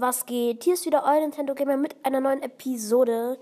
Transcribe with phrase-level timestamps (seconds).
[0.00, 0.64] Was geht?
[0.64, 3.38] Hier ist wieder euer Nintendo Gamer mit einer neuen Episode.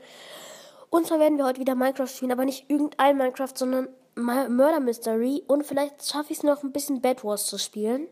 [0.90, 5.44] Und zwar werden wir heute wieder Minecraft spielen, aber nicht irgendein Minecraft, sondern Murder Mystery.
[5.46, 8.08] Und vielleicht schaffe ich es noch ein bisschen Bad Wars zu spielen.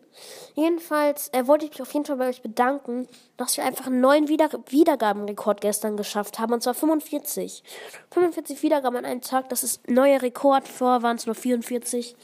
[0.54, 4.00] Jedenfalls äh, wollte ich mich auf jeden Fall bei euch bedanken, dass wir einfach einen
[4.00, 6.52] neuen Wieder Wiedergabenrekord gestern geschafft haben.
[6.52, 7.64] Und zwar 45.
[8.12, 9.48] 45 Wiedergaben an einem Tag.
[9.48, 10.68] Das ist ein neuer Rekord.
[10.68, 12.14] Vorher waren es nur 44.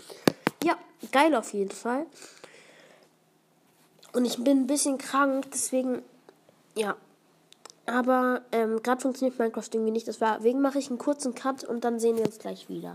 [0.62, 0.76] Ja,
[1.10, 2.06] geil auf jeden Fall.
[4.12, 6.02] Und ich bin ein bisschen krank, deswegen,
[6.74, 6.96] ja.
[7.86, 10.06] Aber ähm, gerade funktioniert Minecraft irgendwie nicht.
[10.06, 12.94] Deswegen mache ich einen kurzen Cut und dann sehen wir uns gleich wieder.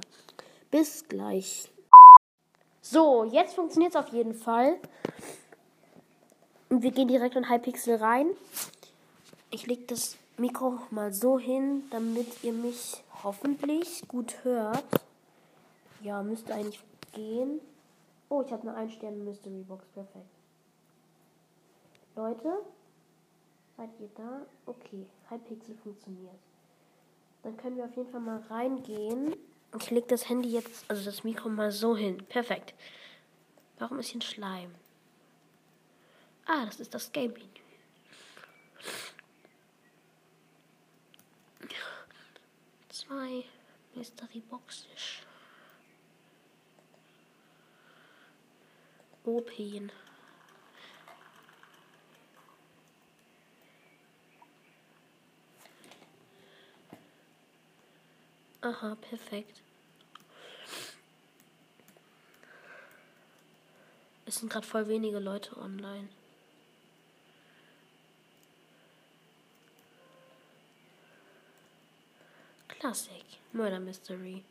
[0.72, 1.70] Bis gleich.
[2.81, 4.78] So, jetzt funktioniert es auf jeden Fall.
[6.70, 8.28] Und wir gehen direkt in Hypixel rein.
[9.52, 14.86] Ich lege das Mikro mal so hin, damit ihr mich hoffentlich gut hört.
[16.02, 16.81] Ja, müsste eigentlich
[17.14, 17.59] gehen.
[18.30, 19.86] Oh, ich habe eine 1 Sterne Mystery Box.
[19.94, 20.25] Perfekt.
[22.16, 22.59] Leute,
[23.78, 24.45] seid ihr da?
[24.66, 26.39] Okay, Hypixel funktioniert.
[27.44, 29.36] Dann können wir auf jeden Fall mal reingehen.
[29.80, 32.17] Ich lege das Handy jetzt, also das Mikro mal so hin.
[32.28, 32.73] Perfekt.
[33.78, 34.73] Warum ist hier ein Schleim?
[36.45, 37.45] Ah, das ist das Game-Menü.
[42.89, 43.43] Zwei
[43.93, 45.21] Mystery Boxes.
[49.23, 49.92] Open.
[58.67, 59.61] Aha, perfekt.
[64.26, 66.10] Es sind gerade voll wenige Leute online.
[72.67, 73.23] Classic.
[73.54, 74.44] Murder Mystery.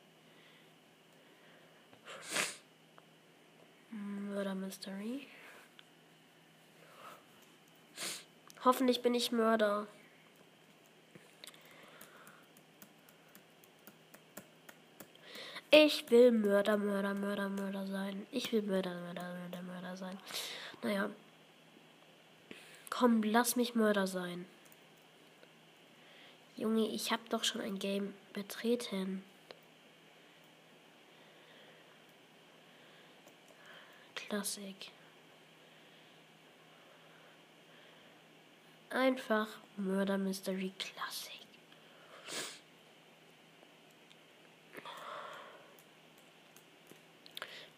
[3.90, 5.26] Murder Mystery.
[8.64, 9.86] Hoffentlich bin ich Mörder.
[15.70, 18.26] Ich will Mörder, Mörder, Mörder, Mörder sein.
[18.30, 20.18] Ich will Mörder, Mörder, Mörder, Mörder sein.
[20.82, 21.10] Naja.
[22.88, 24.46] Komm, lass mich Mörder sein.
[26.56, 29.22] Junge, ich hab doch schon ein Game betreten.
[34.14, 34.90] Klassik.
[38.90, 41.45] Einfach Mörder Mystery Klassik.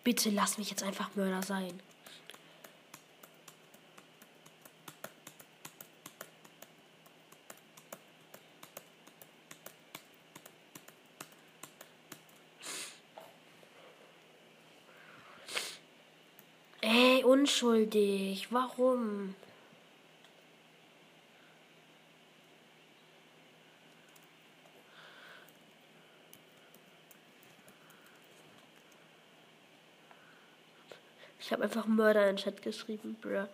[0.09, 1.79] Bitte lass mich jetzt einfach Mörder sein.
[16.81, 18.51] Ey, unschuldig.
[18.51, 19.35] Warum?
[31.49, 33.47] Ich habe einfach Mörder in den Chat geschrieben, bruh.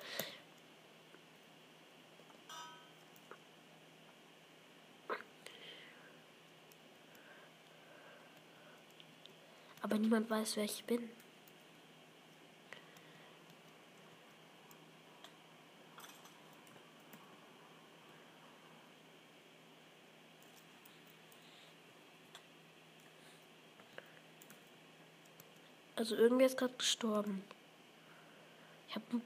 [9.80, 11.08] Aber niemand weiß, wer ich bin.
[25.94, 27.44] Also irgendwer ist gerade gestorben.
[28.94, 29.22] Ich hab,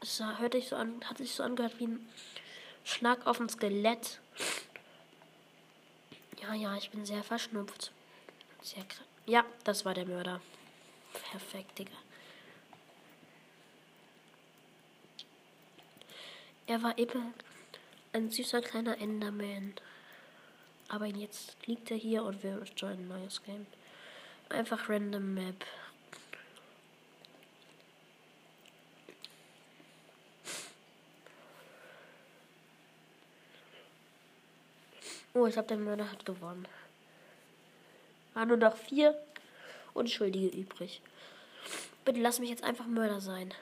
[0.00, 2.08] es hörte sich so an, hat sich so angehört wie ein
[2.82, 4.18] Schlag auf ein Skelett.
[6.40, 7.92] Ja, ja, ich bin sehr verschnupft.
[8.62, 9.06] Sehr krass.
[9.26, 10.40] Ja, das war der Mörder.
[11.30, 11.92] Perfekt, Digga.
[16.66, 17.32] Er war eben
[18.12, 19.74] ein süßer kleiner Enderman.
[20.88, 23.66] Aber jetzt liegt er hier und wir joinen ein neues Game.
[24.48, 25.64] Einfach random Map.
[35.34, 36.68] Oh, ich habe der Mörder hat gewonnen.
[38.34, 39.18] War nur noch vier
[39.94, 41.00] Unschuldige übrig.
[42.04, 43.54] Bitte lass mich jetzt einfach Mörder sein.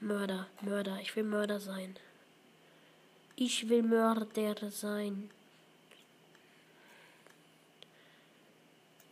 [0.00, 1.96] Mörder, Mörder, ich will Mörder sein.
[3.36, 5.30] Ich will Mörder sein.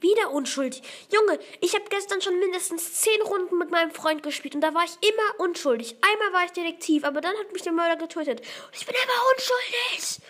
[0.01, 0.83] Wieder unschuldig.
[1.13, 4.85] Junge, ich habe gestern schon mindestens zehn Runden mit meinem Freund gespielt und da war
[4.85, 5.97] ich immer unschuldig.
[6.01, 8.41] Einmal war ich Detektiv, aber dann hat mich der Mörder getötet.
[8.41, 10.21] Und ich bin immer unschuldig.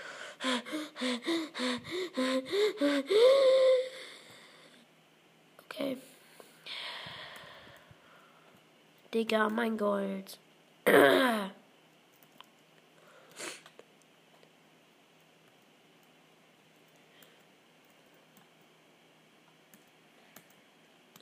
[5.65, 5.97] Okay.
[9.15, 10.39] Digga, mein Gold.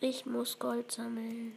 [0.00, 1.54] Ich muss Gold sammeln.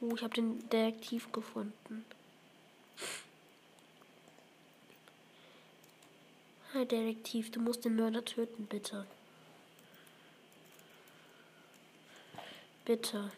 [0.00, 2.04] Oh, ich habe den Detektiv gefunden.
[6.74, 9.06] Hi Detektiv, du musst den Mörder töten, bitte.
[12.84, 13.32] Bitte.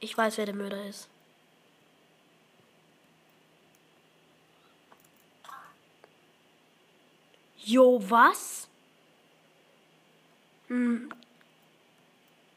[0.00, 1.08] Ich weiß, wer der Mörder ist.
[7.56, 8.68] Jo, was?
[10.68, 11.10] Hm.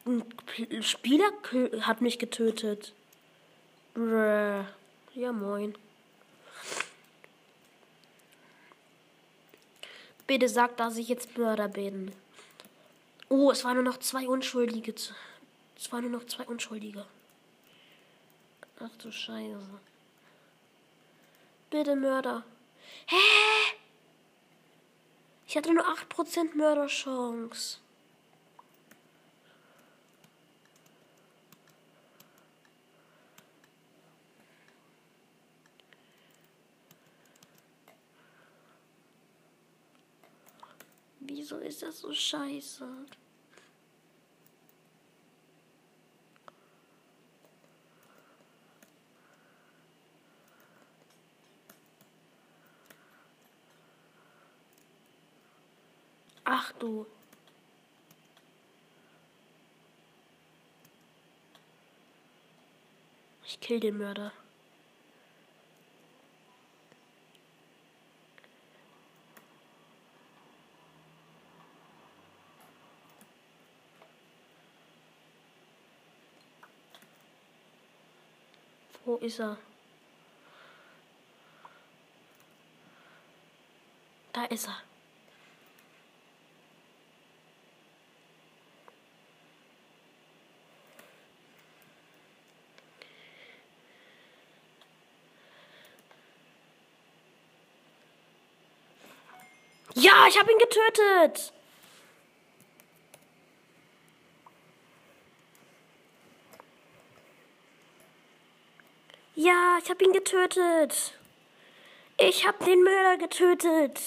[0.04, 1.30] Ein Spieler
[1.80, 2.92] hat mich getötet.
[3.94, 4.66] Brr.
[5.14, 5.74] Ja, moin.
[10.26, 12.12] Bitte sag, dass ich jetzt Mörder bin.
[13.28, 14.94] Oh, es waren nur noch zwei Unschuldige.
[15.76, 17.04] Es waren nur noch zwei Unschuldige.
[18.80, 19.80] Ach du Scheiße.
[21.70, 22.44] Bitte Mörder.
[23.06, 23.16] Hä?
[25.46, 27.81] Ich hatte nur 8% Mörderchance.
[41.34, 42.86] Wieso ist das so scheiße?
[56.44, 57.06] Ach du.
[63.46, 64.32] Ich kill den Mörder.
[79.04, 79.58] Wo ist er?
[84.32, 84.80] Da ist er.
[99.94, 101.52] Ja, ich habe ihn getötet.
[109.34, 111.14] Ja, ich habe ihn getötet.
[112.18, 113.98] Ich habe den Mörder getötet.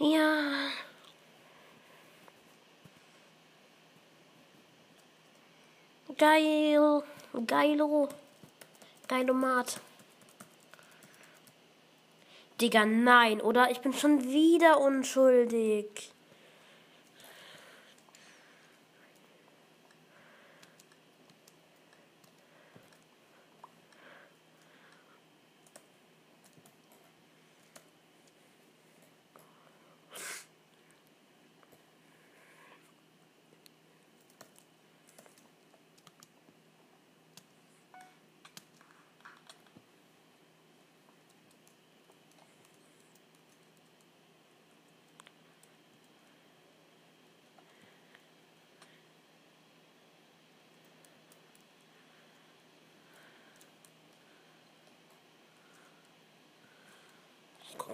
[0.00, 0.70] Ja.
[6.16, 7.02] Geil.
[7.46, 8.08] Geilo.
[9.06, 9.80] Geilomat.
[12.60, 13.70] Digga, nein, oder?
[13.70, 16.12] Ich bin schon wieder unschuldig.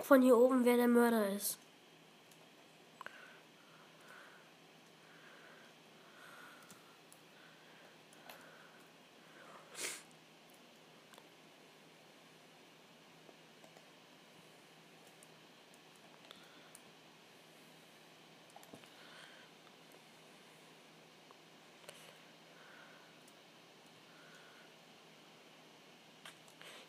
[0.05, 1.59] Von hier oben, wer der Mörder ist.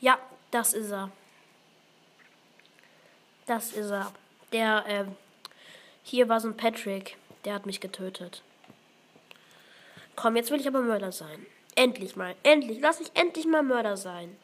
[0.02, 0.20] Ja,
[0.52, 1.10] das ist er.
[3.46, 4.12] Das ist er.
[4.52, 5.06] Der, äh,
[6.04, 7.18] hier war so ein Patrick.
[7.44, 8.42] Der hat mich getötet.
[10.16, 11.46] Komm, jetzt will ich aber Mörder sein.
[11.76, 12.36] Endlich mal.
[12.44, 12.80] Endlich.
[12.82, 14.36] Lass mich endlich mal Mörder sein.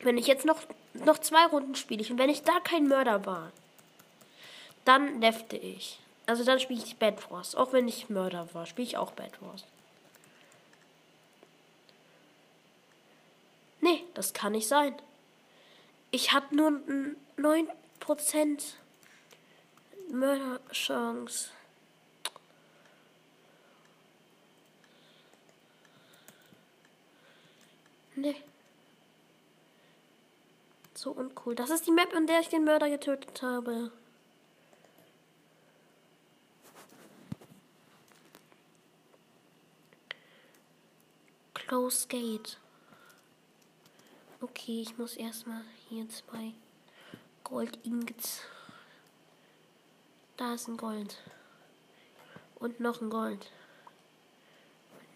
[0.00, 0.62] Wenn ich jetzt noch,
[0.94, 3.52] noch zwei Runden spiele und wenn ich da kein Mörder war,
[4.84, 6.00] dann lefte ich.
[6.26, 7.54] Also dann spiele ich Bad Wars.
[7.54, 9.64] Auch wenn ich Mörder war, spiele ich auch Bad Wars.
[13.82, 14.94] Nee, das kann nicht sein.
[16.12, 16.80] Ich habe nur
[17.36, 18.74] 9%
[20.10, 21.50] Mörderchance.
[28.16, 28.36] Nee.
[30.94, 31.54] So uncool.
[31.54, 33.92] Das ist die Map, in der ich den Mörder getötet habe.
[41.54, 42.58] Close Gate.
[44.40, 46.54] Okay, ich muss erstmal hier zwei
[47.42, 48.42] Gold Ingots.
[50.36, 51.18] Da ist ein Gold.
[52.60, 53.50] Und noch ein Gold.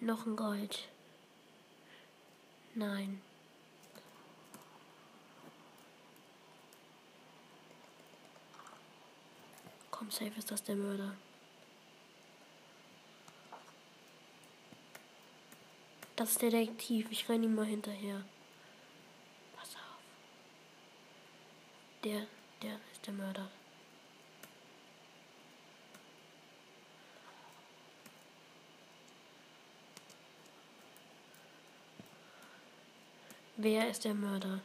[0.00, 0.88] Und noch ein Gold.
[2.75, 3.23] Nein.
[9.93, 11.14] Komm, safe ist das der Mörder.
[16.16, 17.07] Das ist der Detektiv.
[17.11, 18.25] Ich renne ihm mal hinterher.
[19.57, 19.99] Pass auf.
[22.05, 22.27] Der,
[22.61, 23.49] der ist der Mörder.
[33.57, 34.61] Wer ist der Mörder?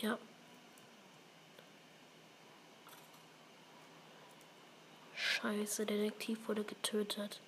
[0.00, 0.18] Ja.
[5.64, 7.40] Der Detektiv wurde getötet.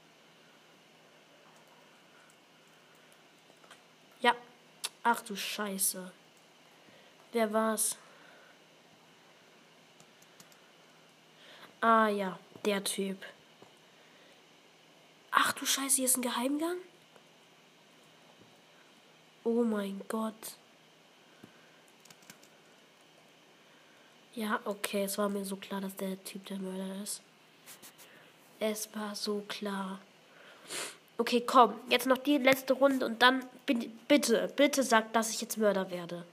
[4.20, 4.34] Ja.
[5.02, 6.10] Ach du Scheiße.
[7.32, 7.98] Wer war's?
[11.82, 13.22] Ah ja, der Typ.
[15.30, 16.78] Ach du Scheiße, hier ist ein Geheimgang?
[19.44, 20.56] Oh mein Gott.
[24.34, 27.22] Ja, okay, es war mir so klar, dass der Typ der Mörder ist.
[28.58, 30.00] Es war so klar.
[31.18, 35.56] Okay, komm, jetzt noch die letzte Runde und dann bitte, bitte sag, dass ich jetzt
[35.56, 36.24] Mörder werde.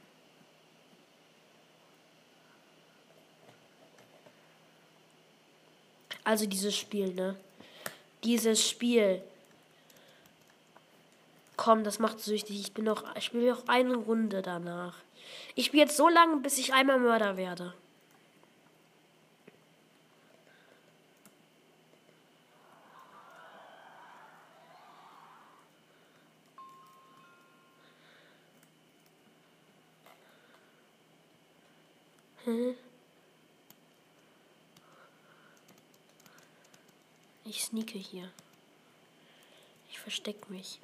[6.23, 7.35] Also dieses Spiel, ne?
[8.23, 9.21] Dieses Spiel.
[11.57, 12.59] Komm, das macht süchtig.
[12.59, 14.95] Ich bin noch, ich spiele noch eine Runde danach.
[15.55, 17.73] Ich spiele jetzt so lange, bis ich einmal Mörder werde.
[32.45, 32.75] Hm?
[37.45, 38.29] Ich sneake hier.
[39.89, 40.79] Ich versteck mich.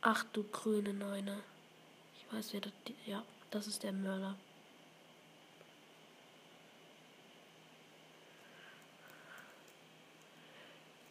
[0.00, 1.42] Ach du grüne Neune.
[2.16, 2.72] Ich weiß, wer das.
[3.04, 4.36] Ja, das ist der Mörder.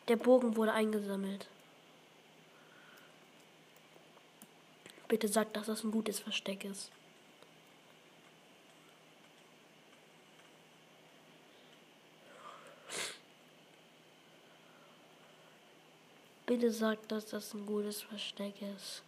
[0.07, 1.47] Der Bogen wurde eingesammelt.
[5.09, 6.91] Bitte sag, dass das ein gutes Versteck ist.
[16.51, 19.03] Bitte sagt, dass das ein gutes Versteck ist.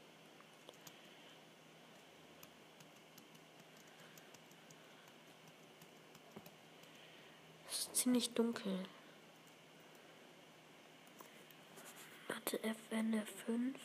[7.70, 8.86] Es ist ziemlich dunkel.
[12.30, 13.76] Warte, FN F5.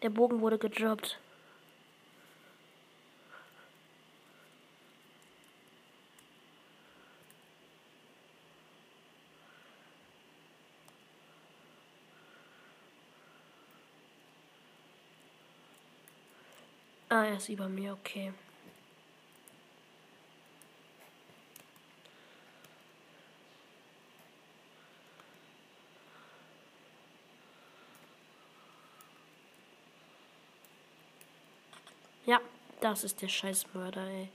[0.00, 1.18] Der Bogen wurde gedroppt.
[17.12, 18.32] Ah, er ist über mir, okay.
[32.26, 32.40] Ja,
[32.80, 34.28] das ist der Scheißmörder, ey.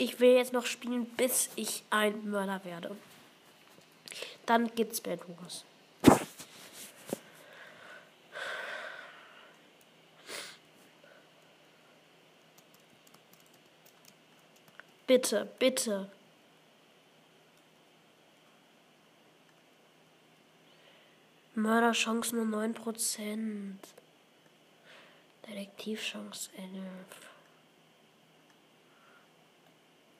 [0.00, 2.96] Ich will jetzt noch spielen, bis ich ein Mörder werde.
[4.46, 5.64] Dann geht's Bad los.
[15.08, 16.08] Bitte, bitte.
[21.56, 23.78] Mörderchance nur 9%.
[25.48, 27.37] Detektivchance 11.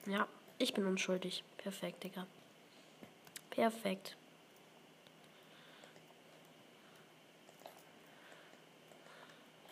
[0.09, 1.45] Ja, ich bin unschuldig.
[1.59, 2.27] Perfekt, Digga.
[3.51, 4.17] Perfekt.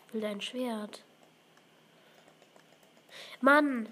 [0.07, 1.02] Ich will dein Schwert.
[3.40, 3.88] Mann!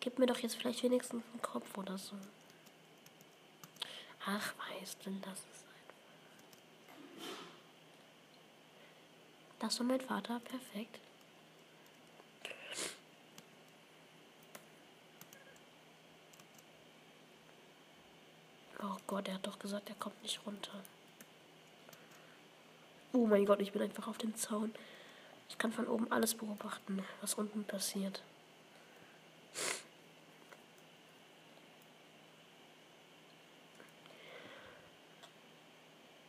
[0.00, 2.14] Gib mir doch jetzt vielleicht wenigstens einen Kopf oder so.
[4.24, 7.36] Ach, weißt du, das ist einfach.
[9.58, 10.98] Das war mein Vater, perfekt.
[18.82, 20.72] Oh Gott, er hat doch gesagt, er kommt nicht runter.
[23.12, 24.74] Oh mein Gott, ich bin einfach auf dem Zaun.
[25.48, 28.22] Ich kann von oben alles beobachten, was unten passiert.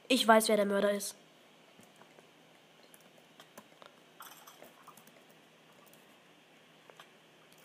[0.07, 1.15] Ich weiß, wer der Mörder ist.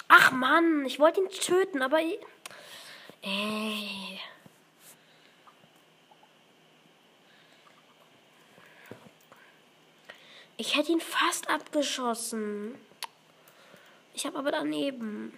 [0.09, 2.00] Ach Mann, ich wollte ihn töten, aber...
[3.23, 4.21] Ey.
[10.62, 12.76] Ich hätte ihn fast abgeschossen.
[14.14, 15.37] Ich habe aber daneben.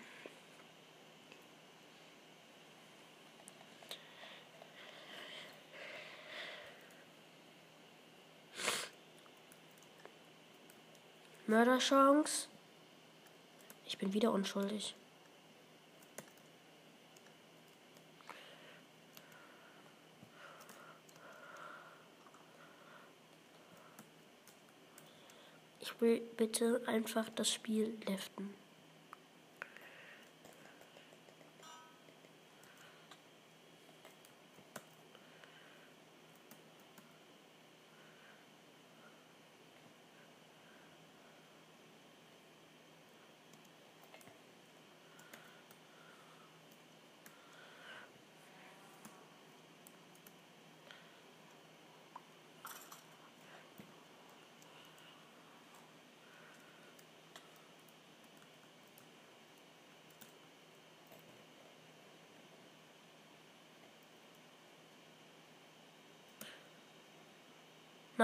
[11.46, 12.48] Mörderchance.
[13.86, 14.94] Ich bin wieder unschuldig.
[25.98, 28.50] Bitte einfach das Spiel leften.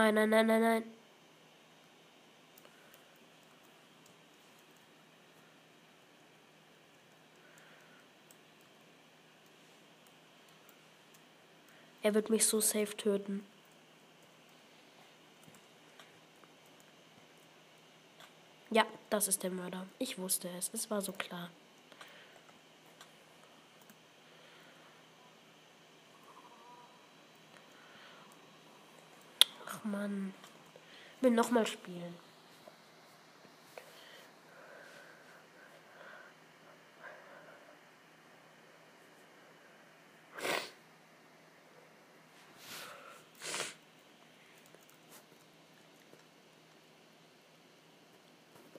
[0.01, 0.85] Nein, nein, nein, nein, nein.
[12.03, 13.45] Er wird mich so safe töten.
[18.71, 19.87] Ja, das ist der Mörder.
[19.99, 20.71] Ich wusste es.
[20.73, 21.51] Es war so klar.
[29.81, 30.35] Ach man.
[31.21, 32.14] Will nochmal spielen.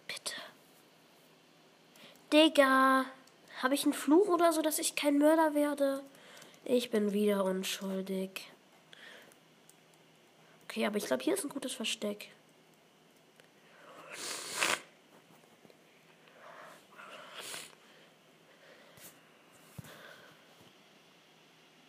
[0.07, 0.35] Bitte.
[2.31, 3.05] Digga.
[3.61, 6.03] Habe ich einen Fluch oder so, dass ich kein Mörder werde?
[6.65, 8.51] Ich bin wieder unschuldig.
[10.71, 12.29] Okay, aber ich glaube, hier ist ein gutes Versteck.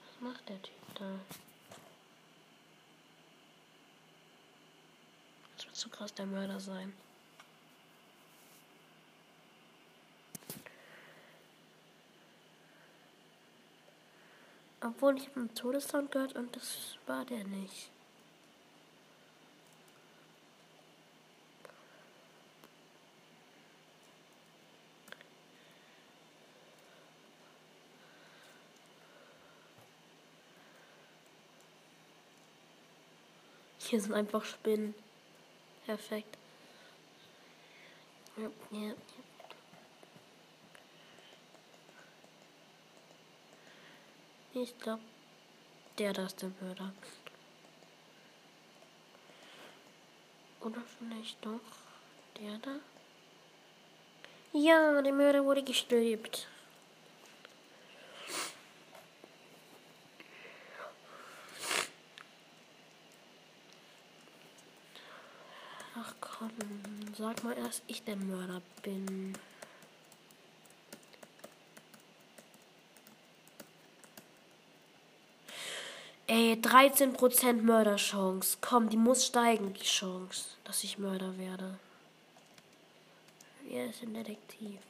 [0.05, 1.05] Was macht der Typ da?
[5.55, 6.93] Das wird zu krass der Mörder sein.
[14.81, 17.93] Obwohl ich habe einen Todessound gehört und das war der nicht.
[33.93, 34.95] Hier sind einfach Spinnen.
[35.85, 36.39] Perfekt.
[38.39, 38.95] Ja, ja.
[44.55, 45.03] Ich glaube,
[45.99, 46.95] der da ist der Mörder.
[50.63, 51.61] Oder vielleicht doch
[52.41, 52.77] der da?
[54.55, 56.49] Ja, der Mörder wurde gestülpt.
[65.95, 66.51] Ach komm,
[67.23, 69.39] sag mal erst, ich der Mörder bin.
[76.27, 78.59] Ey, 13% Mörderchance.
[78.61, 81.79] Komm, die muss steigen, die Chance, dass ich Mörder werde.
[83.69, 84.81] Wer ist ein Detektiv?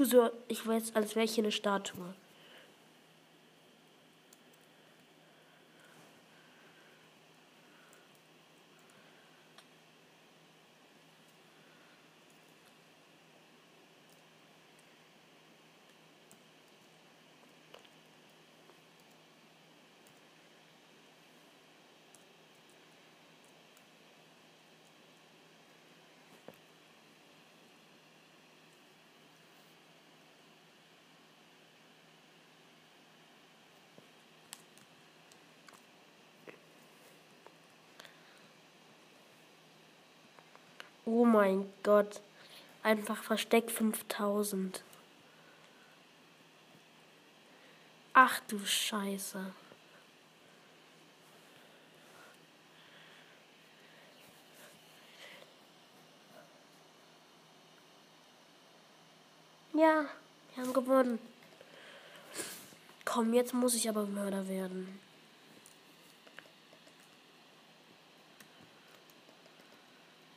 [0.00, 2.14] Tu so, ich weiß, als wäre ich hier eine Statue.
[41.12, 42.20] Oh mein Gott.
[42.84, 44.84] Einfach Versteck 5000.
[48.12, 49.44] Ach du Scheiße.
[59.72, 60.04] Ja,
[60.54, 61.18] wir haben gewonnen.
[63.04, 65.09] Komm, jetzt muss ich aber Mörder werden.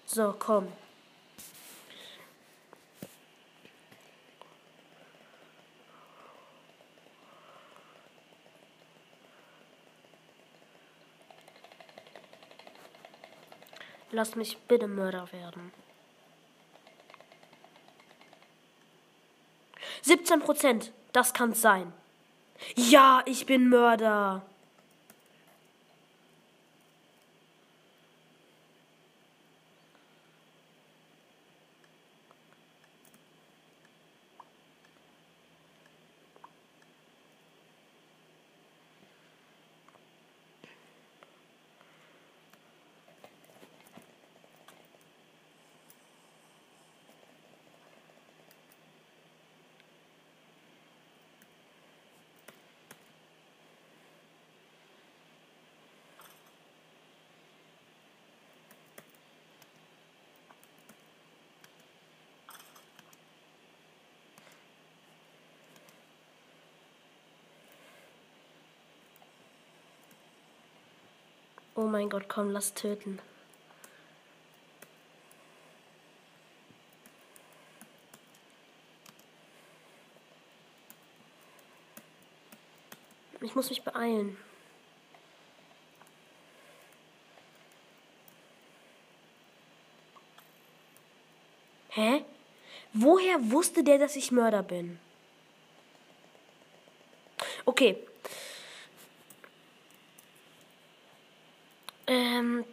[0.06, 0.68] So, komm.
[14.12, 15.72] Lass mich bitte Mörder werden.
[20.04, 20.92] 17 Prozent.
[21.14, 21.92] Das kann's sein.
[22.76, 24.44] Ja, ich bin Mörder.
[71.76, 73.20] Oh mein Gott, komm, lass töten.
[83.42, 84.38] Ich muss mich beeilen.
[91.90, 92.24] Hä?
[92.94, 95.00] Woher wusste der, dass ich Mörder bin?
[97.66, 97.98] Okay,
[102.14, 102.64] Ähm,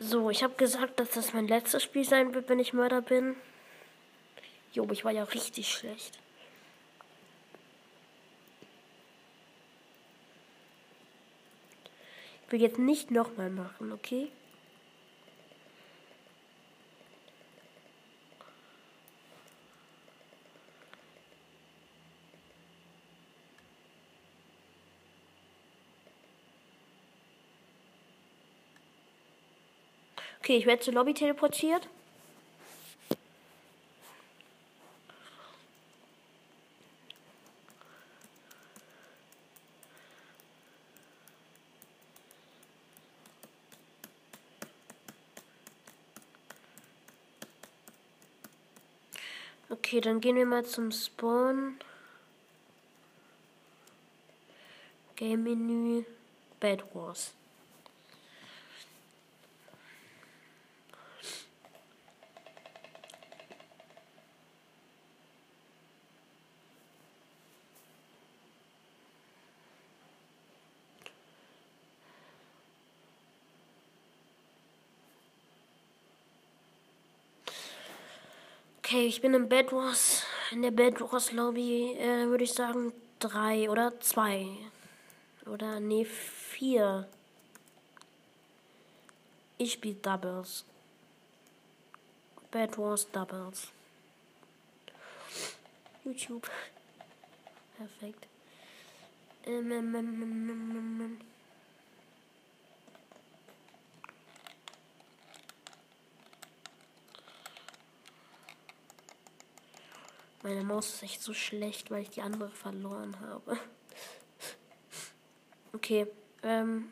[0.00, 3.36] so, ich habe gesagt, dass das mein letztes Spiel sein wird, wenn ich Mörder bin.
[4.72, 6.18] Jo, ich war ja richtig schlecht.
[12.44, 14.32] Ich will jetzt nicht nochmal machen, okay?
[30.48, 31.86] Okay, ich werde zur Lobby teleportiert.
[49.68, 51.78] Okay, dann gehen wir mal zum Spawn.
[55.14, 56.04] Game Menü
[56.58, 57.34] Bad Wars.
[78.88, 82.94] Okay, ich bin im Bed Wars, in der Bed Wars Lobby, äh, würde ich sagen
[83.18, 84.46] drei oder zwei.
[85.44, 87.06] Oder nee, vier.
[89.58, 90.64] Ich spiele Doubles.
[92.50, 93.68] Bad Wars Doubles.
[96.02, 96.48] YouTube.
[97.76, 98.26] Perfekt.
[99.44, 101.37] Ähm, ähm, ähm, ähm, ähm, ähm.
[110.48, 113.58] Meine Maus ist echt so schlecht, weil ich die andere verloren habe.
[115.74, 116.06] Okay,
[116.42, 116.88] ähm.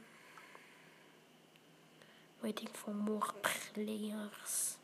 [2.42, 3.26] Waiting for more
[3.72, 4.78] players.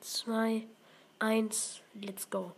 [0.00, 0.66] Zwei,
[1.20, 2.52] eins, let's go.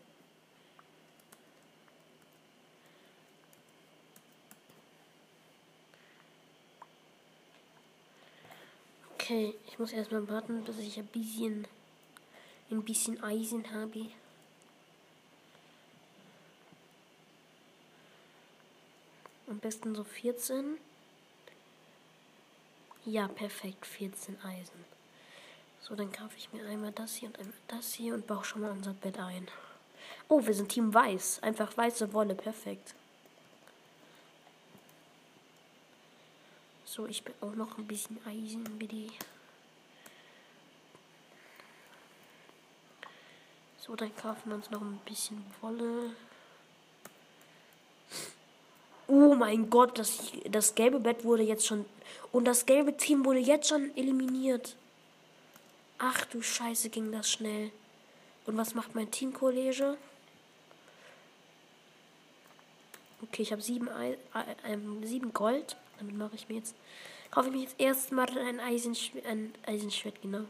[9.25, 11.67] Okay, ich muss erstmal warten, bis ich ein bisschen,
[12.71, 14.11] ein bisschen Eisen habe.
[19.49, 20.77] Am besten so 14.
[23.07, 24.85] Ja, perfekt, 14 Eisen.
[25.81, 28.61] So, dann kaufe ich mir einmal das hier und einmal das hier und baue schon
[28.61, 29.49] mal unser Bett ein.
[30.29, 31.43] Oh, wir sind Team Weiß.
[31.43, 32.95] Einfach weiße Wolle, perfekt.
[36.95, 39.09] So, ich bin auch noch ein bisschen Eisen, bitte.
[43.79, 46.15] So, dann kaufen wir uns noch ein bisschen Wolle.
[49.09, 51.85] Oh mein Gott, das, das gelbe Bett wurde jetzt schon.
[52.31, 54.77] Und das gelbe Team wurde jetzt schon eliminiert.
[55.99, 57.73] Ach du Scheiße, ging das schnell.
[58.47, 59.97] Und was macht mein Teamkollege?
[63.21, 65.77] Okay, ich habe sieben, äh, äh, sieben Gold.
[65.99, 66.75] Damit mache ich mir jetzt.
[67.31, 70.45] Kaufe ich mir jetzt erstmal ein, Eisenschwert, ein Eisenschwert, genau.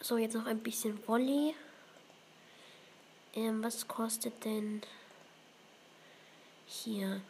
[0.00, 1.54] So, jetzt noch ein bisschen Volley.
[3.34, 4.82] Ähm, was kostet denn
[6.66, 7.20] hier?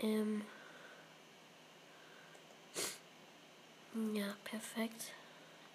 [0.00, 0.42] Ähm.
[4.14, 5.12] Ja, perfekt.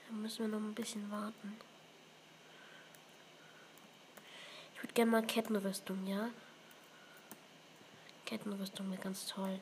[0.08, 1.58] Dann müssen wir noch ein bisschen warten.
[4.74, 6.30] Ich würde gerne mal Kettenrüstung, ja?
[8.26, 9.60] Kettenrüstung wäre ganz toll.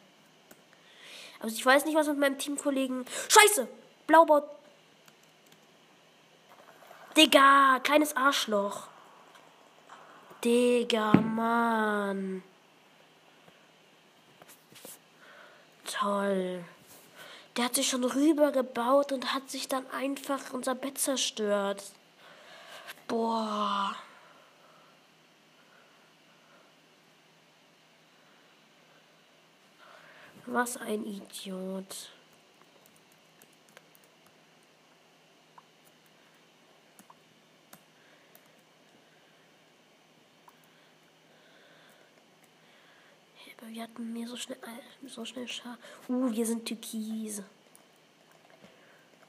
[1.40, 3.06] Also ich weiß nicht, was mit meinem Teamkollegen.
[3.28, 3.68] Scheiße!
[4.08, 4.44] Blaubau.
[7.16, 8.88] Digga, kleines Arschloch.
[10.44, 12.44] Digga, Mann.
[15.86, 16.64] Toll.
[17.56, 21.84] Der hat sich schon rüber gebaut und hat sich dann einfach unser Bett zerstört.
[23.08, 23.96] Boah.
[30.46, 32.10] Was ein Idiot.
[43.74, 45.78] wir hatten mir so schnell, äh, so schnell Schar.
[46.08, 47.44] Uh, wir sind Türkise.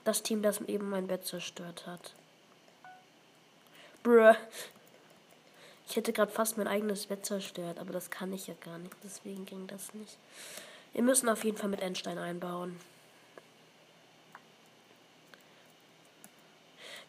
[0.05, 2.14] Das Team, das eben mein Bett zerstört hat.
[4.03, 4.35] Bruh.
[5.88, 8.94] Ich hätte gerade fast mein eigenes Bett zerstört, aber das kann ich ja gar nicht.
[9.03, 10.18] Deswegen ging das nicht.
[10.94, 12.78] Wir müssen auf jeden Fall mit Endstein einbauen.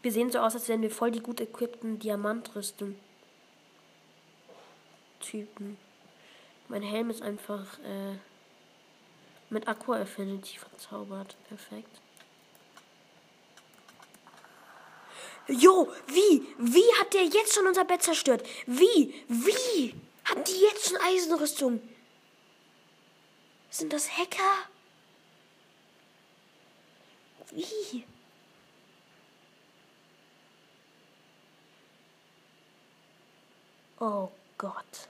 [0.02, 2.96] Wir sehen so aus, als wären wir voll die gut equippten Diamantrüstung.
[5.20, 5.78] Typen.
[6.68, 8.18] Mein Helm ist einfach äh,
[9.50, 11.36] mit Aqua Affinity verzaubert.
[11.48, 12.02] Perfekt.
[15.48, 16.48] Jo, wie?
[16.58, 18.48] Wie hat der jetzt schon unser Bett zerstört?
[18.66, 19.14] Wie?
[19.28, 19.94] Wie?
[20.26, 21.82] Haben die jetzt schon Eisenrüstung?
[23.76, 24.70] Sind das Hacker?
[27.52, 28.06] Wie?
[34.00, 35.10] Oh Gott.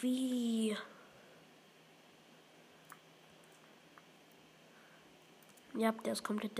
[0.00, 0.76] Wie?
[5.74, 6.58] Ja, der ist komplett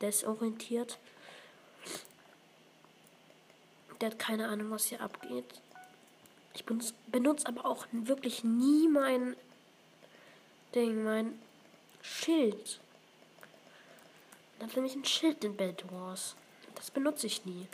[0.00, 0.98] desorientiert.
[4.00, 5.60] Der hat keine Ahnung, was hier abgeht.
[6.54, 9.36] Ich benutze, benutze aber auch wirklich nie mein
[10.74, 11.38] Ding, mein
[12.02, 12.80] Schild.
[14.58, 16.36] Da hat nämlich ein Schild in Bed Wars.
[16.74, 17.68] Das benutze ich nie.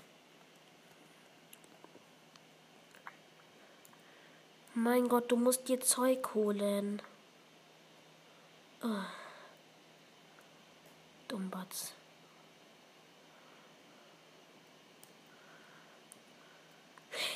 [4.75, 7.03] Mein Gott, du musst dir Zeug holen.
[8.83, 9.05] Oh.
[11.29, 11.93] Dummbatz.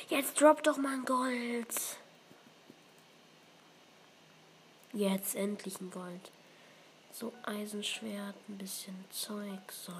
[0.09, 1.97] Jetzt drop doch mal ein Gold.
[4.93, 6.31] Jetzt endlich ein Gold.
[7.11, 9.71] So Eisenschwert, ein bisschen Zeug.
[9.71, 9.93] So.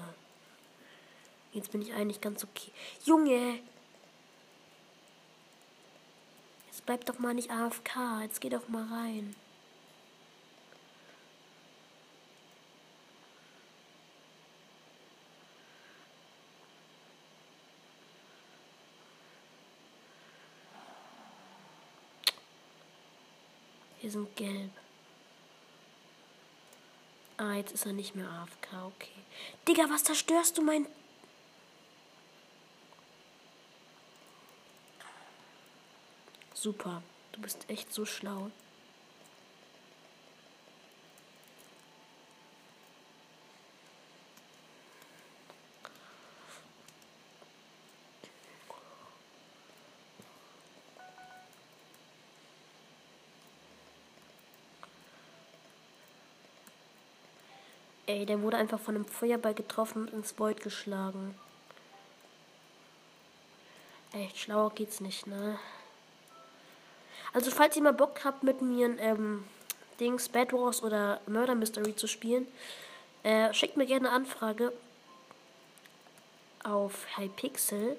[1.52, 2.72] Jetzt bin ich eigentlich ganz okay.
[3.04, 3.60] Junge,
[6.86, 8.22] bleib doch mal nicht AFK.
[8.22, 9.34] Jetzt geh doch mal rein.
[24.16, 24.70] Sind gelb.
[27.36, 29.10] Ah, jetzt ist er nicht mehr AFK, okay.
[29.68, 30.86] Digga, was zerstörst du mein
[36.54, 37.02] Super.
[37.32, 38.50] Du bist echt so schlau.
[58.06, 61.34] Ey, der wurde einfach von einem Feuerball getroffen und ins Void geschlagen.
[64.12, 65.58] Echt schlauer geht's nicht, ne?
[67.32, 69.44] Also, falls ihr mal Bock habt, mit mir ein ähm,
[69.98, 72.46] Dings, Bad Wars oder Murder Mystery zu spielen,
[73.24, 74.72] äh, schickt mir gerne eine Anfrage
[76.62, 77.96] auf Hypixel.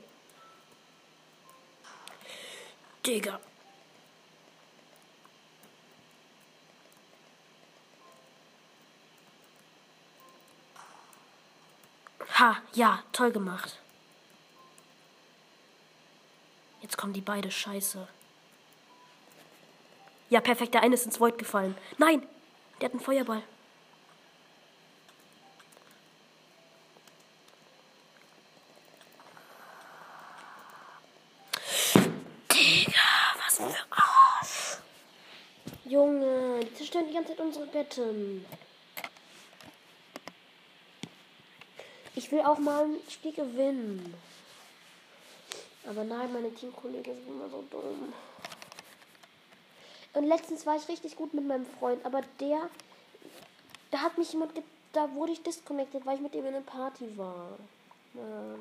[3.06, 3.40] Digga.
[12.40, 13.80] Ha, ja, toll gemacht.
[16.82, 18.08] Jetzt kommen die beide Scheiße.
[20.30, 21.76] Ja, perfekt, der eine ist ins Void gefallen.
[21.98, 22.22] Nein,
[22.80, 23.42] der hat einen Feuerball.
[32.52, 32.92] Digga,
[33.44, 34.78] was für Arsch.
[35.86, 38.46] Junge, die zerstören die ganze Zeit unsere Betten.
[42.28, 44.14] Ich will auch mal ein Spiel gewinnen.
[45.88, 48.12] Aber nein, meine Teamkollegen sind immer so dumm.
[50.12, 52.70] Und letztens war ich richtig gut mit meinem Freund, aber der,
[53.92, 54.52] da hat mich jemand,
[54.92, 57.58] da wurde ich disconnected, weil ich mit ihm in einer Party war.
[58.18, 58.60] Ähm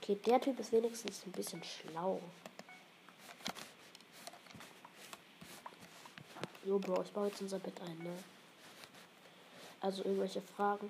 [0.00, 2.22] okay, der Typ ist wenigstens ein bisschen schlau.
[6.64, 8.14] Jo, Bro, ich baue jetzt unser Bett ein, ne?
[9.82, 10.88] Also irgendwelche Fragen.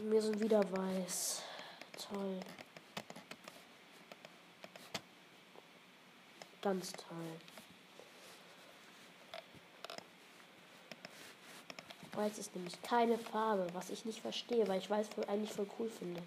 [0.00, 1.42] Wir sind wieder weiß.
[2.08, 2.38] Toll.
[6.62, 7.16] Ganz toll.
[12.12, 15.90] Weiß ist nämlich keine Farbe, was ich nicht verstehe, weil ich weiß eigentlich voll cool
[15.90, 16.22] finde.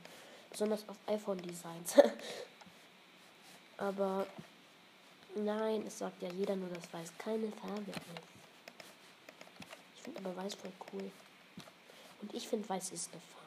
[0.50, 1.96] Besonders auf iPhone-Designs.
[3.78, 4.28] aber
[5.36, 8.02] nein, es sagt ja jeder nur, dass Weiß keine Farbe ist.
[9.96, 11.10] Ich finde aber Weiß voll cool.
[12.22, 13.41] Und ich finde Weiß ist eine Farbe.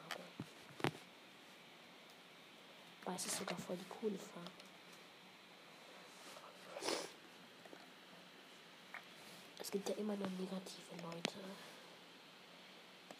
[3.15, 4.51] Weiß ist sogar voll die coole Farbe.
[9.57, 11.39] Es gibt ja immer noch negative Leute.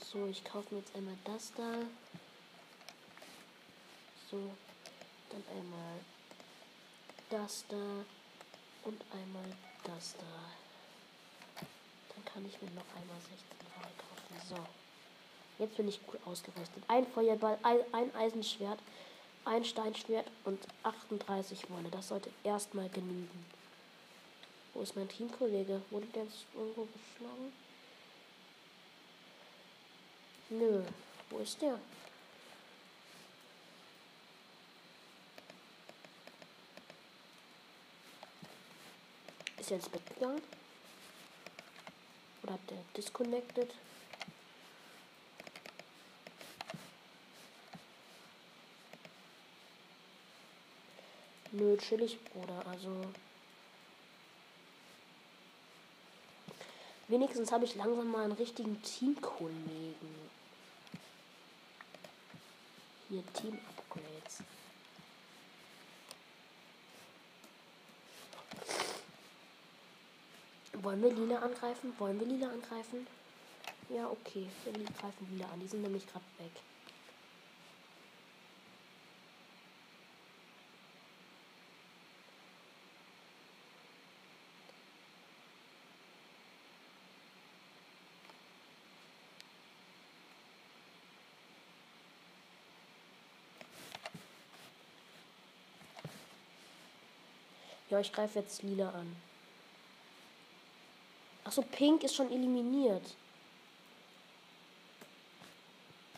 [0.04, 1.72] So, ich kaufe mir jetzt einmal das da.
[4.30, 4.52] So,
[5.30, 6.00] dann einmal
[7.30, 8.04] das da
[8.84, 9.50] und einmal
[9.86, 11.66] das da.
[12.14, 13.40] Dann kann ich mir noch einmal 16
[13.74, 14.50] Farbe kaufen.
[14.50, 15.64] So.
[15.64, 16.84] Jetzt bin ich gut ausgerüstet.
[16.90, 18.80] Ein Feuerball, ein Eisenschwert,
[19.46, 21.90] ein Steinschwert und 38 Wolle.
[21.92, 23.46] Das sollte erstmal genügen.
[24.74, 25.82] Wo ist mein Teamkollege?
[25.90, 27.54] Wurde der jetzt irgendwo geschlagen?
[30.50, 30.82] Nö.
[31.30, 31.80] Wo ist der?
[39.60, 40.42] Ist er ins Bett gegangen?
[42.44, 43.74] Oder hat der disconnected?
[51.58, 52.66] Nö, chillig, Bruder.
[52.68, 52.90] Also.
[57.08, 60.16] Wenigstens habe ich langsam mal einen richtigen Teamkollegen.
[63.08, 64.44] Hier Team-Upgrades.
[70.74, 71.94] Wollen wir Lila angreifen?
[72.00, 73.08] Wollen wir Lila angreifen?
[73.88, 74.48] Ja, okay.
[74.66, 75.60] Wir greifen Lila an.
[75.62, 76.52] Die sind nämlich gerade weg.
[97.90, 99.16] Ja, ich greife jetzt lila an.
[101.44, 103.16] Achso, Pink ist schon eliminiert.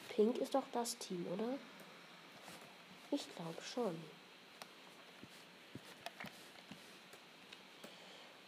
[0.10, 1.58] Pink ist doch das Team, oder?
[3.12, 4.02] Ich glaube schon.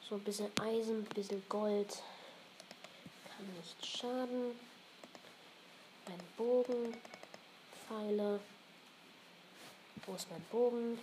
[0.09, 2.01] So ein bisschen Eisen, ein bisschen Gold.
[3.27, 4.57] Kann nicht schaden.
[6.05, 6.97] Ein Bogen.
[7.87, 8.39] Pfeile.
[10.05, 10.97] Wo ist mein Bogen?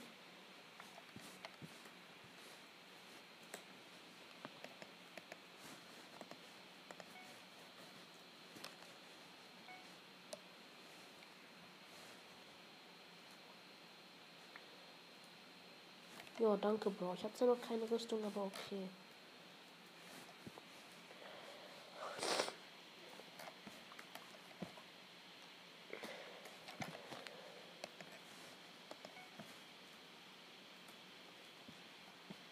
[16.47, 17.15] Ja, danke, Bro.
[17.15, 18.89] Ich habe zwar noch keine Rüstung, aber okay.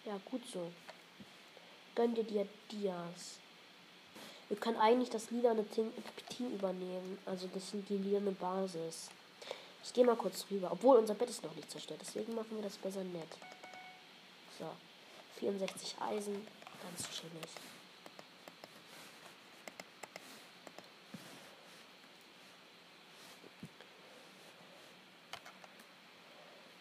[0.05, 0.73] Ja, gut so.
[1.95, 3.39] Gönn dir die Dias.
[4.49, 7.19] Wir können eigentlich das lilane Team übernehmen.
[7.27, 9.09] Also das sind die lilane Basis.
[9.85, 10.73] Ich gehe mal kurz rüber.
[10.73, 12.01] Obwohl unser Bett ist noch nicht zerstört.
[12.03, 13.54] Deswegen machen wir das besser nett.
[14.59, 14.71] So.
[15.41, 16.47] 64 Eisen.
[16.83, 17.51] Ganz chillig.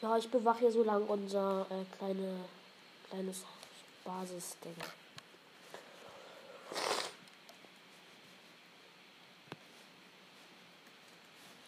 [0.01, 2.43] Ja, ich bewache hier so lange unser äh, kleine,
[3.09, 3.43] kleines
[4.03, 4.76] Basisding.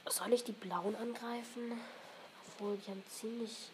[0.10, 1.80] Soll ich die Blauen angreifen?
[2.48, 3.70] Obwohl, die haben ziemlich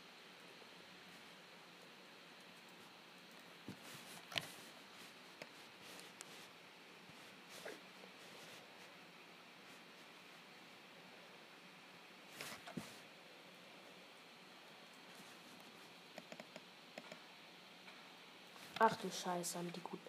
[18.83, 19.99] Ach du Scheiße, haben die gut.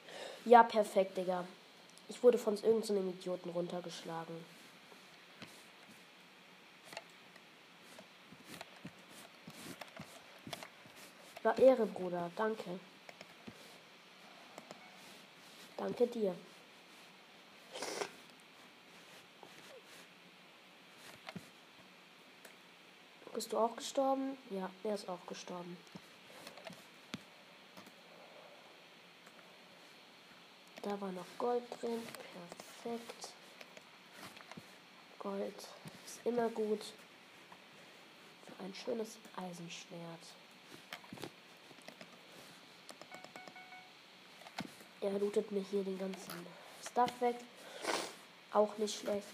[0.46, 1.46] Ja, perfekt, Digga.
[2.08, 4.34] Ich wurde von irgendeinem so Idioten runtergeschlagen.
[11.42, 12.30] War Ehre, Bruder.
[12.34, 12.80] Danke.
[15.76, 16.34] Danke dir.
[23.34, 24.38] Bist du auch gestorben?
[24.48, 25.76] Ja, er ist auch gestorben.
[30.82, 32.02] Da war noch Gold drin.
[32.82, 33.28] Perfekt.
[35.20, 35.54] Gold
[36.04, 36.82] ist immer gut.
[38.46, 40.20] Für ein schönes Eisenschwert.
[45.00, 46.46] Er lootet mir hier den ganzen
[46.90, 47.36] Stuff weg.
[48.52, 49.26] Auch nicht schlecht,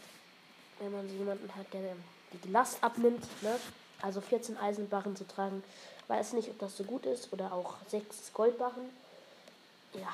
[0.79, 1.97] wenn man so jemanden hat, der
[2.33, 3.27] die Last abnimmt.
[3.43, 3.59] Ne?
[4.03, 5.65] Also 14 Eisenbarren zu tragen.
[6.09, 7.33] Weiß nicht, ob das so gut ist.
[7.33, 8.91] Oder auch 6 Goldbarren.
[9.95, 10.13] Ja,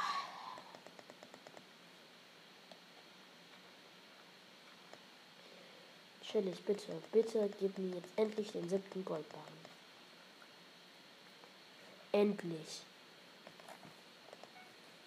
[6.35, 9.47] Chillig, bitte, bitte gib mir jetzt endlich den siebten Goldbarren.
[12.11, 12.83] Endlich.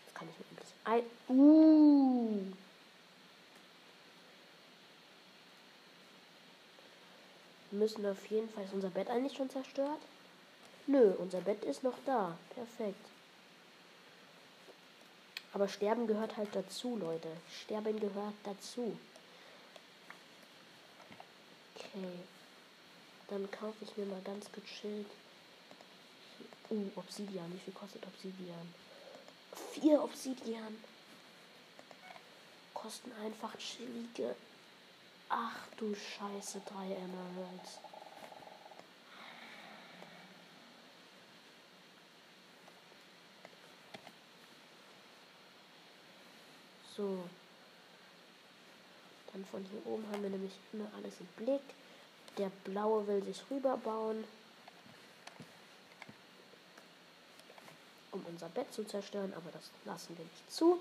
[0.06, 1.04] Jetzt kann ich mir endlich ein.
[1.28, 2.40] Uh.
[7.72, 8.64] Wir müssen auf jeden Fall.
[8.64, 10.00] Ist unser Bett eigentlich schon zerstört?
[10.86, 12.38] Nö, unser Bett ist noch da.
[12.56, 13.06] Perfekt.
[15.52, 17.28] Aber Sterben gehört halt dazu, Leute.
[17.52, 18.98] Sterben gehört dazu.
[21.98, 22.20] Okay.
[23.30, 25.08] Dann kaufe ich mir mal ganz gechillt.
[26.70, 27.52] Uh, Obsidian.
[27.54, 28.74] Wie viel kostet Obsidian?
[29.74, 30.78] Vier Obsidian.
[32.74, 34.36] Kosten einfach chillige.
[35.30, 37.80] Ach du Scheiße, drei Emeralds.
[46.96, 47.24] So.
[49.34, 51.62] Dann von hier oben haben wir nämlich immer alles im Blick.
[52.38, 54.24] Der blaue will sich rüberbauen.
[58.12, 60.80] Um unser Bett zu zerstören, aber das lassen wir nicht zu.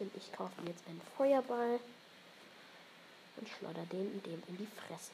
[0.00, 1.80] Denn ich kaufe mir jetzt einen Feuerball
[3.36, 5.12] und schleudere den dem in die Fresse.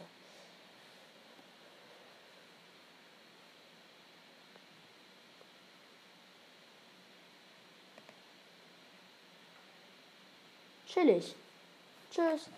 [10.95, 11.35] Chillig.
[12.13, 12.49] Tschüss.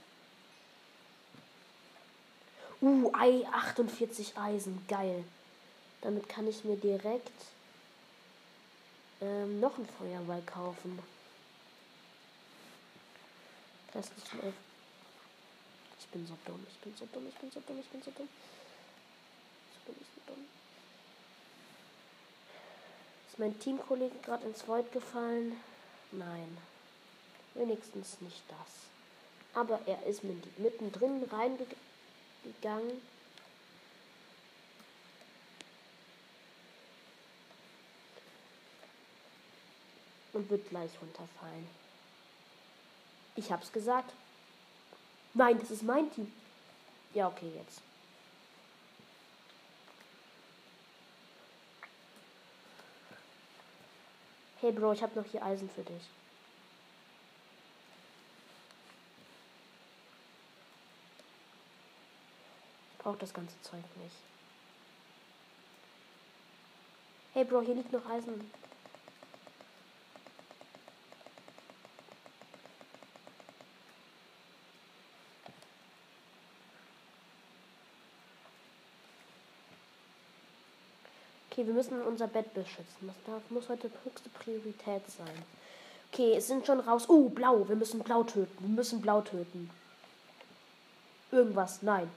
[2.83, 4.85] Uh, Ei, 48 Eisen.
[4.87, 5.25] Geil.
[6.03, 7.33] Damit kann ich mir direkt
[9.23, 10.99] ähm, noch ein Feuerball kaufen.
[13.95, 14.53] Das ist schnell.
[15.99, 18.11] Ich bin so dumm, ich bin so dumm, ich bin so dumm, ich bin so
[18.11, 18.29] dumm.
[19.73, 20.45] Ich bin so dumm.
[23.29, 25.59] Ist mein Teamkollege gerade ins Void gefallen?
[26.13, 26.59] Nein.
[27.57, 28.69] Wenigstens nicht das.
[29.55, 33.01] Aber er ist mittendrin reingegangen.
[40.35, 41.67] Und wird gleich runterfallen.
[43.37, 44.13] Ich hab's gesagt.
[45.33, 46.31] Nein, das ist mein Team.
[47.15, 47.81] Ja, okay, jetzt.
[54.61, 56.03] Hey Bro, ich hab noch hier Eisen für dich.
[63.07, 64.17] Brauche das ganze Zeug nicht.
[67.35, 68.51] Hey Bro, hier liegt noch Eisen.
[81.49, 82.87] Okay, wir müssen unser Bett beschützen.
[83.03, 85.45] Das darf, muss heute höchste Priorität sein.
[86.13, 87.09] Okay, es sind schon raus.
[87.09, 87.69] Oh, blau.
[87.69, 88.57] Wir müssen blau töten.
[88.59, 89.71] Wir müssen blau töten.
[91.31, 91.83] Irgendwas.
[91.83, 92.11] Nein.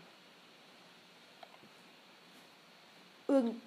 [3.29, 3.61] Irgend.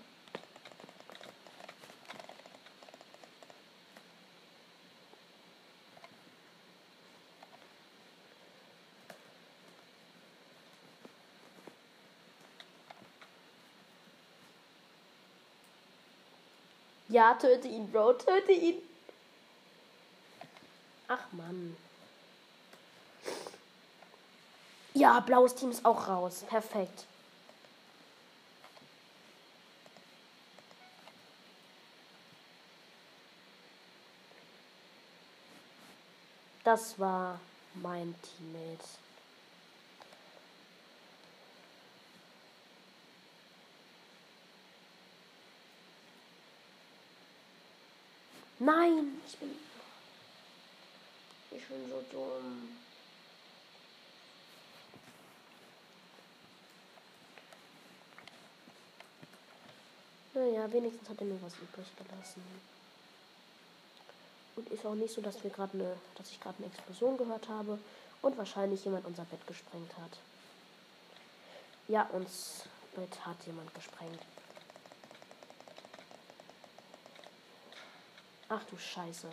[17.08, 18.14] Ja, töte ihn, Bro.
[18.14, 18.82] Töte ihn.
[21.06, 21.76] Ach Mann.
[24.94, 26.42] Ja, blaues Team ist auch raus.
[26.48, 27.04] Perfekt.
[36.72, 37.38] Das war
[37.74, 38.88] mein Teammate.
[48.58, 49.50] Nein, ich bin.
[51.50, 52.78] Ich bin so dumm.
[60.32, 62.71] Naja, wenigstens hat er mir was übrig gelassen.
[64.56, 67.48] Und ist auch nicht so, dass wir gerade eine, dass ich gerade eine Explosion gehört
[67.48, 67.78] habe
[68.20, 70.18] und wahrscheinlich jemand unser Bett gesprengt hat.
[71.88, 74.20] Ja, uns Bett hat jemand gesprengt.
[78.48, 79.28] Ach du Scheiße.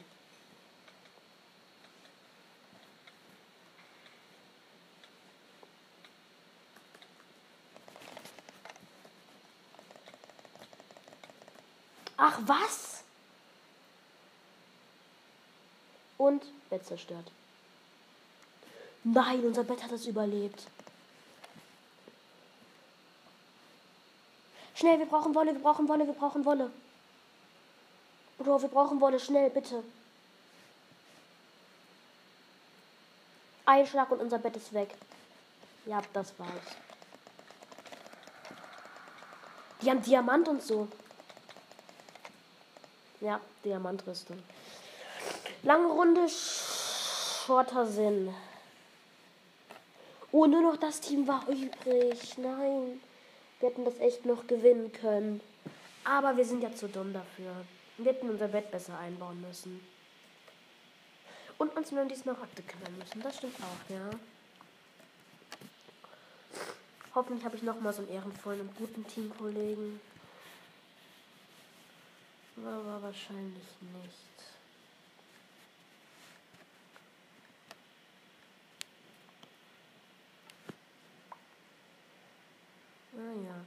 [12.15, 12.98] Ach was?
[16.19, 17.31] Und Bett zerstört.
[19.05, 20.67] Nein, unser Bett hat es überlebt.
[24.75, 26.69] Schnell, wir brauchen Wolle, wir brauchen Wolle, wir brauchen Wolle.
[28.37, 29.81] Bro, wir brauchen Wolle schnell, bitte.
[33.65, 34.93] Ein Schlag und unser Bett ist weg.
[35.85, 36.49] Ja, das war's.
[39.81, 40.89] Die haben Diamant und so.
[43.21, 44.41] Ja, Diamantrüstung.
[45.63, 48.33] Lange Runde, shorter Sinn.
[50.31, 52.37] Oh, nur noch das Team war übrig.
[52.37, 53.01] Nein.
[53.59, 55.41] Wir hätten das echt noch gewinnen können.
[56.05, 57.51] Aber wir sind ja zu dumm dafür.
[57.97, 59.85] Wir hätten unser Bett besser einbauen müssen.
[61.57, 63.21] Und uns nur um die Smaragde kümmern müssen.
[63.21, 64.09] Das stimmt auch, ja.
[67.13, 69.99] Hoffentlich habe ich noch mal so einen ehrenvollen und guten Teamkollegen.
[72.55, 74.38] Aber wahrscheinlich nicht.
[83.19, 83.51] Naja.
[83.51, 83.65] Ah,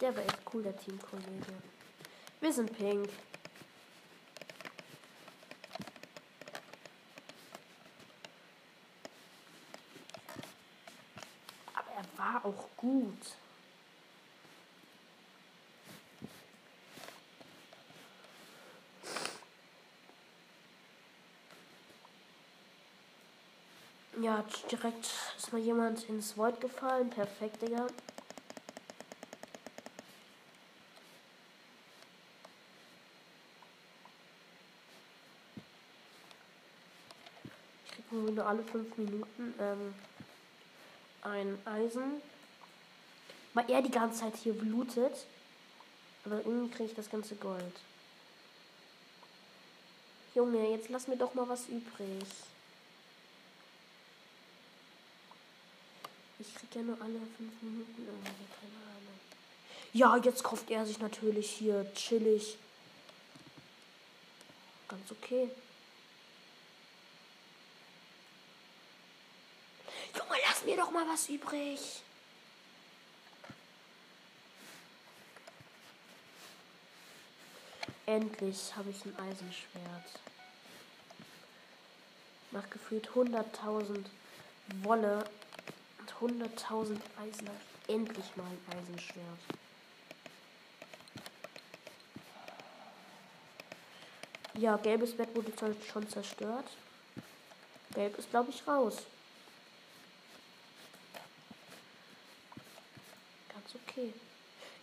[0.00, 1.52] Der war echt cool, der Teamkollege.
[2.40, 3.10] Wir sind pink.
[11.74, 13.36] Aber er war auch gut.
[24.24, 27.10] Ja, direkt ist mal jemand ins Void gefallen.
[27.10, 27.88] Perfekt, Digga.
[38.10, 39.94] nur alle fünf Minuten ähm,
[41.20, 42.22] ein Eisen.
[43.52, 45.26] Weil er die ganze Zeit hier blutet.
[46.24, 47.74] Aber irgendwie kriege ich das ganze Gold.
[50.34, 52.24] Junge, jetzt lass mir doch mal was übrig.
[56.82, 59.20] Nur alle fünf Minuten irgendwie, keine Ahnung.
[59.92, 62.56] Ja, jetzt kauft er sich natürlich hier chillig.
[64.88, 65.48] Ganz okay.
[70.64, 72.02] mir doch mal was übrig.
[78.06, 80.20] Endlich habe ich ein Eisenschwert.
[82.50, 84.04] Nach gefühlt 100.000
[84.82, 85.24] Wolle
[86.20, 87.50] 100.000 Eisen
[87.88, 89.40] endlich mal ein Eisenschwert.
[94.54, 95.52] Ja, gelbes Bett wurde
[95.92, 96.70] schon zerstört.
[97.92, 98.98] Gelb ist, glaube ich, raus.
[103.48, 104.12] Ganz okay.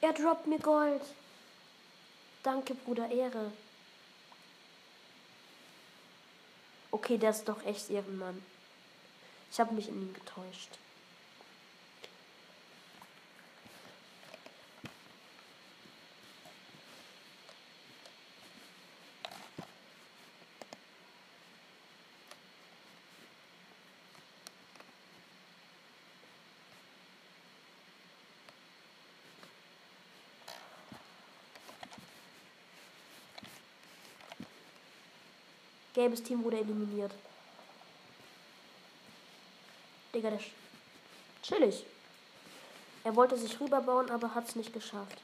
[0.02, 1.02] Er droppt mir Gold.
[2.44, 3.52] Danke, Bruder, Ehre.
[6.92, 8.44] Okay, der ist doch echt Ehrenmann.
[9.52, 10.78] Ich habe mich in ihn getäuscht.
[35.94, 37.12] Gelbes Team wurde eliminiert.
[40.14, 40.50] Digga, der ist
[41.44, 41.86] chillig.
[43.04, 45.18] Er wollte sich rüberbauen, aber hat es nicht geschafft.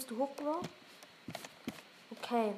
[0.00, 0.62] Kommst du hoch?
[2.10, 2.54] Okay.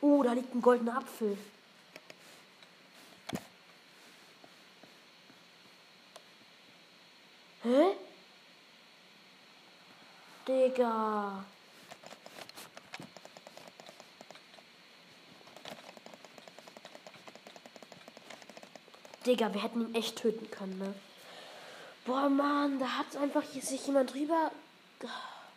[0.00, 1.38] Oh, da liegt ein goldener Apfel.
[7.62, 7.96] Hä?
[10.48, 11.44] Digga.
[19.30, 20.92] Digga, wir hätten ihn echt töten können, ne?
[22.04, 24.50] Boah, Mann, da hat einfach hier sich jemand drüber.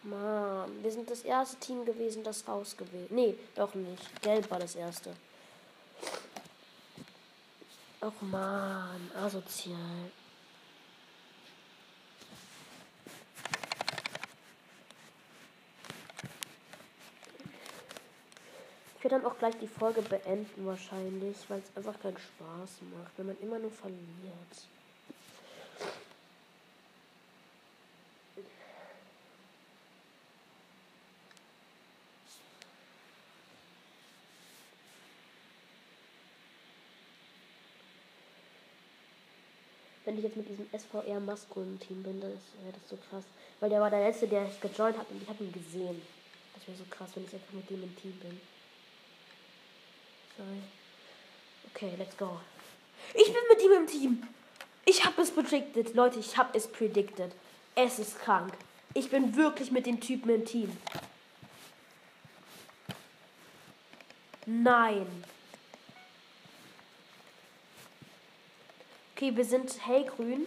[0.03, 3.09] Mann, wir sind das erste Team gewesen, das rausgewählt.
[3.09, 4.21] Nee, doch nicht.
[4.21, 5.15] Gelb war das erste.
[7.99, 10.11] Och Mann, asozial.
[19.13, 23.39] Dann auch gleich die Folge beenden wahrscheinlich, weil es einfach keinen Spaß macht, wenn man
[23.41, 23.97] immer nur verliert.
[40.05, 43.23] Wenn ich jetzt mit diesem SVR Maskulin Team bin, dann wäre das so krass.
[43.61, 46.01] Weil der war der letzte, der gejoint hat und ich habe ihn gesehen.
[46.55, 48.41] Das wäre so krass, wenn ich einfach mit dem im Team bin.
[50.37, 50.61] Sorry.
[51.73, 52.39] Okay, let's go.
[53.13, 54.27] Ich bin mit ihm im Team.
[54.85, 55.93] Ich habe es predicted.
[55.93, 57.31] Leute, ich habe es predicted.
[57.75, 58.53] Es ist krank.
[58.93, 60.77] Ich bin wirklich mit dem Typen im Team.
[64.45, 65.07] Nein.
[69.15, 70.45] Okay, wir sind hellgrün.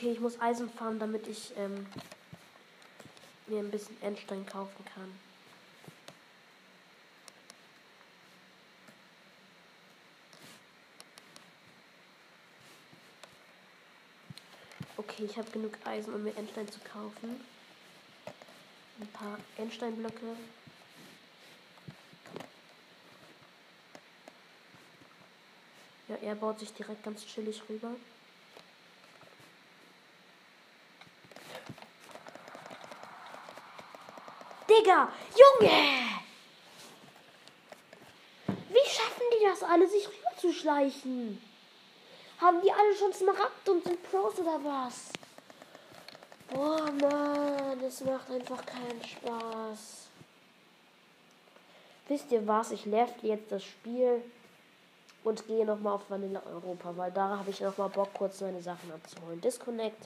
[0.00, 1.86] Okay, ich muss Eisen farmen, damit ich ähm,
[3.48, 5.12] mir ein bisschen Endstein kaufen kann.
[14.96, 17.38] Okay, ich habe genug Eisen, um mir Endstein zu kaufen.
[19.00, 20.34] Ein paar Endsteinblöcke.
[26.08, 27.94] Ja, er baut sich direkt ganz chillig rüber.
[34.90, 35.70] Digga, Junge!
[38.68, 41.40] Wie schaffen die das alle, sich rüber zu schleichen?
[42.40, 45.10] Haben die alle schon Smaragd und sind Pros oder was?
[46.52, 50.08] Boah, Mann, das macht einfach keinen Spaß.
[52.08, 52.72] Wisst ihr was?
[52.72, 54.24] Ich level jetzt das Spiel
[55.22, 58.90] und gehe nochmal auf Vanilla Europa, weil da habe ich nochmal Bock, kurz meine Sachen
[58.90, 59.40] abzuholen.
[59.40, 60.04] Disconnect.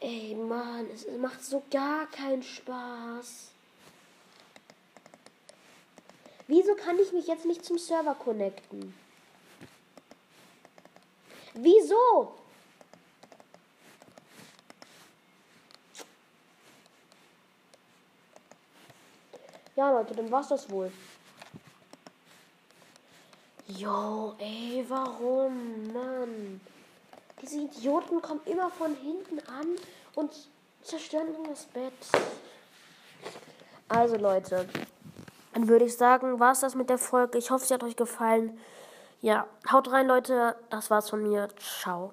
[0.00, 3.50] Ey, Mann, es macht so gar keinen Spaß.
[6.48, 8.94] Wieso kann ich mich jetzt nicht zum Server connecten?
[11.54, 12.34] Wieso?
[19.74, 20.92] Ja, Leute, dann war's das wohl.
[23.66, 26.60] Jo, ey, warum, Mann?
[27.42, 29.76] Diese Idioten kommen immer von hinten an
[30.14, 30.32] und
[30.82, 31.92] zerstören das Bett.
[33.88, 34.68] Also Leute,
[35.52, 37.38] dann würde ich sagen, war es das mit der Folge.
[37.38, 38.58] Ich hoffe, sie hat euch gefallen.
[39.20, 40.56] Ja, haut rein, Leute.
[40.70, 41.48] Das war's von mir.
[41.58, 42.12] Ciao.